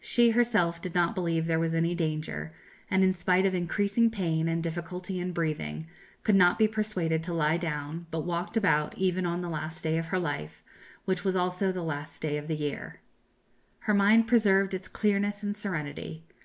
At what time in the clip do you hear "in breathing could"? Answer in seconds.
5.20-6.34